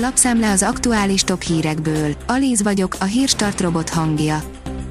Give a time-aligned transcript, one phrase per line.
[0.00, 2.14] Lapszemle az aktuális top hírekből.
[2.26, 4.42] Alíz vagyok, a hírstart robot hangja.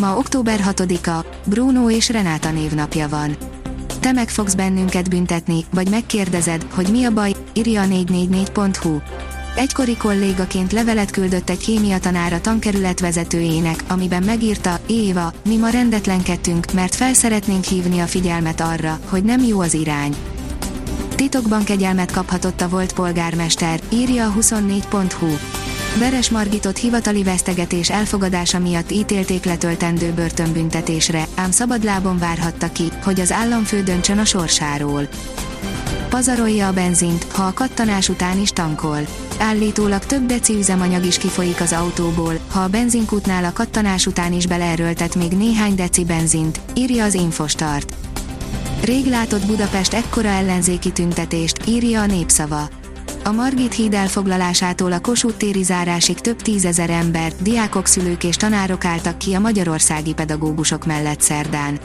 [0.00, 3.36] Ma október 6-a, Bruno és Renáta névnapja van.
[4.00, 8.98] Te meg fogsz bennünket büntetni, vagy megkérdezed, hogy mi a baj, írja a 444.hu.
[9.56, 16.72] Egykori kollégaként levelet küldött egy kémia tanára tankerület vezetőjének, amiben megírta, Éva, mi ma rendetlenkedtünk,
[16.72, 20.14] mert felszeretnénk hívni a figyelmet arra, hogy nem jó az irány.
[21.16, 25.26] Titokban kegyelmet kaphatott a volt polgármester, írja a 24.hu.
[25.98, 33.32] Veres Margitot hivatali vesztegetés elfogadása miatt ítélték letöltendő börtönbüntetésre, ám szabadlábon várhatta ki, hogy az
[33.32, 35.08] államfő döntsön a sorsáról.
[36.08, 38.98] Pazarolja a benzint, ha a kattanás után is tankol.
[39.38, 44.46] Állítólag több deci üzemanyag is kifolyik az autóból, ha a benzinkútnál a kattanás után is
[44.46, 48.03] beleerőltet még néhány deci benzint, írja az Infostart.
[48.84, 52.68] Rég látott Budapest ekkora ellenzéki tüntetést, írja a népszava.
[53.24, 58.84] A Margit híd elfoglalásától a Kossuth téri zárásig több tízezer ember, diákok, szülők és tanárok
[58.84, 61.78] álltak ki a magyarországi pedagógusok mellett szerdán.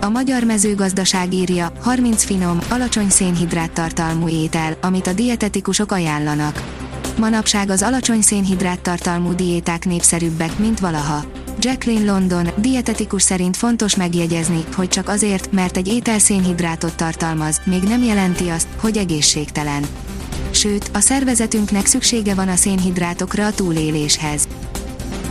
[0.00, 6.62] A magyar mezőgazdaság írja, 30 finom, alacsony szénhidrát tartalmú étel, amit a dietetikusok ajánlanak.
[7.18, 11.24] Manapság az alacsony szénhidrát tartalmú diéták népszerűbbek, mint valaha.
[11.60, 17.82] Jacqueline London, dietetikus szerint fontos megjegyezni, hogy csak azért, mert egy étel szénhidrátot tartalmaz, még
[17.82, 19.84] nem jelenti azt, hogy egészségtelen.
[20.50, 24.48] Sőt, a szervezetünknek szüksége van a szénhidrátokra a túléléshez.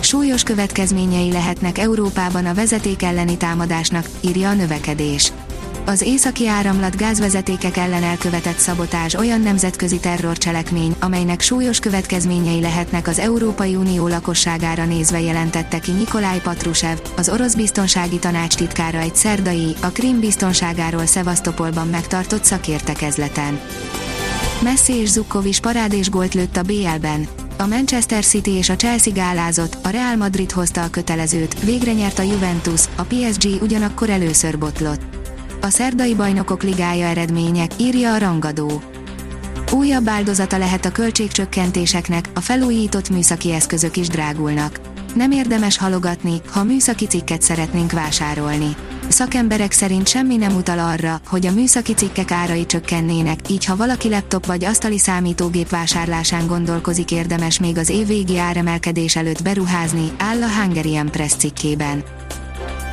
[0.00, 5.32] Súlyos következményei lehetnek Európában a vezeték elleni támadásnak, írja a növekedés.
[5.88, 13.18] Az északi áramlat gázvezetékek ellen elkövetett szabotás olyan nemzetközi terrorcselekmény, amelynek súlyos következményei lehetnek az
[13.18, 19.74] Európai Unió lakosságára nézve jelentette ki Nikolaj Patrushev, az orosz biztonsági tanács titkára egy szerdai,
[19.82, 23.60] a Krim biztonságáról Szevasztopolban megtartott szakértekezleten.
[24.62, 27.28] Messi és Zukov is parád és gólt lőtt a BL-ben.
[27.58, 32.18] A Manchester City és a Chelsea gálázott, a Real Madrid hozta a kötelezőt, végre nyert
[32.18, 35.17] a Juventus, a PSG ugyanakkor először botlott.
[35.60, 38.82] A szerdai bajnokok ligája eredmények, írja a rangadó.
[39.72, 44.80] Újabb áldozata lehet a költségcsökkentéseknek, a felújított műszaki eszközök is drágulnak.
[45.14, 48.76] Nem érdemes halogatni, ha műszaki cikket szeretnénk vásárolni.
[49.08, 54.08] Szakemberek szerint semmi nem utal arra, hogy a műszaki cikkek árai csökkennének, így ha valaki
[54.08, 60.48] laptop vagy asztali számítógép vásárlásán gondolkozik érdemes még az évvégi áremelkedés előtt beruházni, áll a
[60.60, 62.04] Hungarian Press cikkében.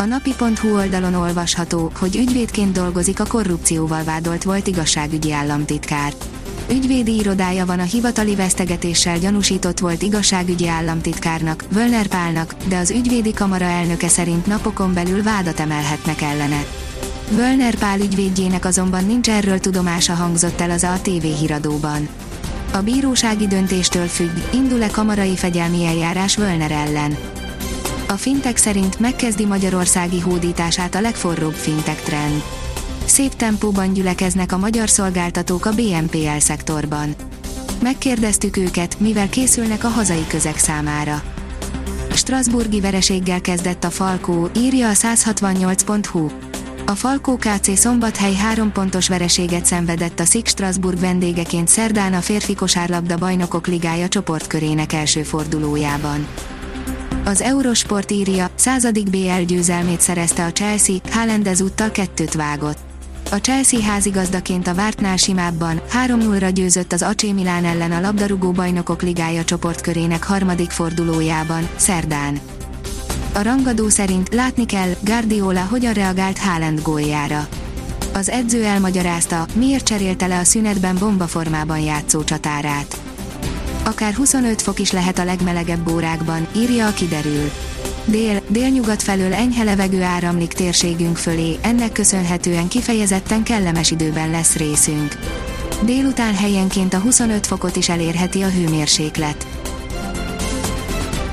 [0.00, 6.12] A napi.hu oldalon olvasható, hogy ügyvédként dolgozik a korrupcióval vádolt volt igazságügyi államtitkár.
[6.70, 13.32] Ügyvédi irodája van a hivatali vesztegetéssel gyanúsított volt igazságügyi államtitkárnak, Völner Pálnak, de az ügyvédi
[13.32, 16.64] kamara elnöke szerint napokon belül vádat emelhetnek ellene.
[17.30, 22.08] Völner Pál ügyvédjének azonban nincs erről tudomása hangzott el az a TV híradóban.
[22.72, 27.16] A bírósági döntéstől függ, indul-e kamarai fegyelmi eljárás Völner ellen.
[28.10, 32.42] A fintek szerint megkezdi Magyarországi hódítását a legforróbb fintek trend.
[33.04, 37.14] Szép tempóban gyülekeznek a magyar szolgáltatók a BNPL szektorban.
[37.82, 41.22] Megkérdeztük őket, mivel készülnek a hazai közeg számára.
[42.12, 46.28] Strasburgi vereséggel kezdett a Falkó, írja a 168.hu.
[46.86, 52.54] A Falkó KC Szombathely három pontos vereséget szenvedett a Szik Strasburg vendégeként szerdán a férfi
[52.54, 56.26] kosárlabda bajnokok ligája csoportkörének első fordulójában.
[57.24, 62.78] Az Eurosport írja, századik BL győzelmét szerezte a Chelsea, Haaland ezúttal kettőt vágott.
[63.30, 69.02] A Chelsea házigazdaként a vártnál simábban 3-0-ra győzött az AC Milán ellen a labdarúgó bajnokok
[69.02, 72.40] ligája csoportkörének harmadik fordulójában, szerdán.
[73.32, 77.48] A rangadó szerint látni kell, Guardiola hogyan reagált Haaland góljára.
[78.12, 82.99] Az edző elmagyarázta, miért cserélte le a szünetben bombaformában játszó csatárát.
[83.90, 87.50] Akár 25 fok is lehet a legmelegebb órákban, írja a kiderül.
[88.04, 95.18] Dél, délnyugat felől enyhe levegő áramlik térségünk fölé, ennek köszönhetően kifejezetten kellemes időben lesz részünk.
[95.82, 99.46] Délután helyenként a 25 fokot is elérheti a hőmérséklet.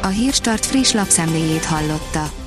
[0.01, 2.46] A Hírstart friss lapszemléjét hallotta.